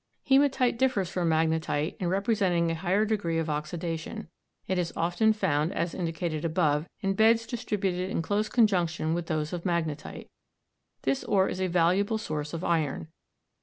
Hematite 0.27 0.79
differs 0.79 1.11
from 1.11 1.29
magnetite 1.29 1.95
in 1.99 2.07
representing 2.07 2.71
a 2.71 2.73
higher 2.73 3.05
degree 3.05 3.37
of 3.37 3.51
oxidation. 3.51 4.29
It 4.67 4.79
is 4.79 4.91
often 4.95 5.31
found, 5.31 5.71
as 5.73 5.93
indicated 5.93 6.43
above, 6.43 6.89
in 7.01 7.13
beds 7.13 7.45
distributed 7.45 8.09
in 8.09 8.23
close 8.23 8.49
conjunction 8.49 9.13
with 9.13 9.27
those 9.27 9.53
of 9.53 9.63
magnetite. 9.63 10.25
This 11.03 11.23
ore 11.25 11.49
is 11.49 11.61
a 11.61 11.67
valuable 11.67 12.17
source 12.17 12.51
of 12.51 12.63
iron. 12.63 13.09